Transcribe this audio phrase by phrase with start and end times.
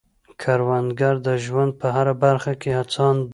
[0.41, 3.29] کروندګر د ژوند په هره برخه کې هڅاند دی